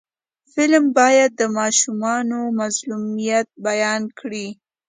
[0.53, 4.47] فلم باید د ماشومانو مظلومیت بیان کړي